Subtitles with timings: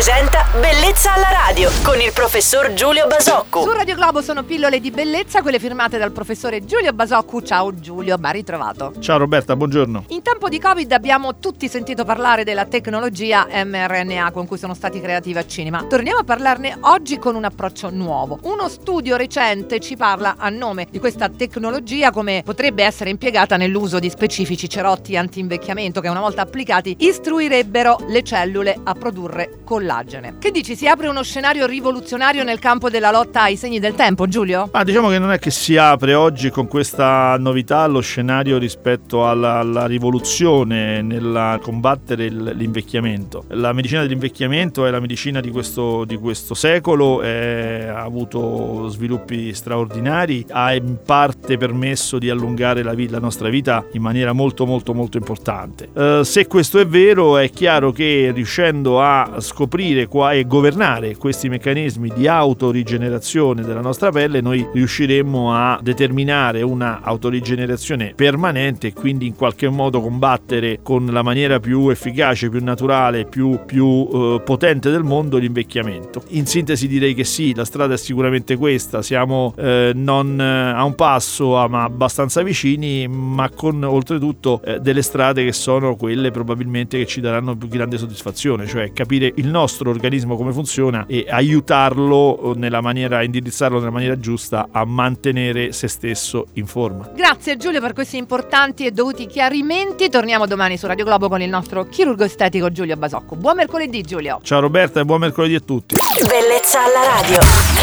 [0.00, 3.60] presenta Bellezza alla radio con il professor Giulio Basocco.
[3.60, 7.42] Su Radio Globo sono pillole di bellezza, quelle firmate dal professore Giulio Basoccu.
[7.42, 8.94] Ciao Giulio, ben ritrovato.
[8.98, 10.04] Ciao Roberta, buongiorno.
[10.08, 15.02] In tempo di Covid abbiamo tutti sentito parlare della tecnologia mRNA con cui sono stati
[15.02, 18.38] creati i vaccini, ma torniamo a parlarne oggi con un approccio nuovo.
[18.44, 23.98] Uno studio recente ci parla a nome di questa tecnologia come potrebbe essere impiegata nell'uso
[23.98, 29.88] di specifici cerotti anti-invecchiamento che una volta applicati istruirebbero le cellule a produrre collagene.
[30.38, 34.28] Che dici, si apre uno scenario rivoluzionario nel campo della lotta ai segni del tempo,
[34.28, 34.68] Giulio?
[34.72, 39.28] Ma diciamo che non è che si apre oggi con questa novità lo scenario rispetto
[39.28, 43.46] alla, alla rivoluzione nel combattere il, l'invecchiamento.
[43.48, 49.52] La medicina dell'invecchiamento è la medicina di questo, di questo secolo, è, ha avuto sviluppi
[49.52, 54.94] straordinari, ha in parte permesso di allungare la, la nostra vita in maniera molto molto
[54.94, 55.88] molto importante.
[55.92, 61.48] Uh, se questo è vero è chiaro che riuscendo a scoprire qua e governare questi
[61.48, 69.26] meccanismi di autorigenerazione della nostra pelle, noi riusciremmo a determinare una autorigenerazione permanente e quindi
[69.26, 74.90] in qualche modo combattere con la maniera più efficace, più naturale, più, più eh, potente
[74.90, 76.24] del mondo l'invecchiamento.
[76.28, 80.84] In sintesi direi che sì, la strada è sicuramente questa, siamo eh, non eh, a
[80.84, 86.98] un passo ma abbastanza vicini, ma con oltretutto eh, delle strade che sono quelle probabilmente
[86.98, 92.54] che ci daranno più grande soddisfazione, cioè capire il nostro organismo come funziona e aiutarlo
[92.56, 97.10] nella maniera, indirizzarlo nella maniera giusta a mantenere se stesso in forma.
[97.14, 100.08] Grazie Giulio per questi importanti e dovuti chiarimenti.
[100.08, 103.36] Torniamo domani su Radio Globo con il nostro chirurgo estetico Giulio Basocco.
[103.36, 104.40] Buon mercoledì Giulio.
[104.42, 105.96] Ciao Roberta e buon mercoledì a tutti.
[106.26, 107.20] Bellezza alla.
[107.20, 107.79] Radio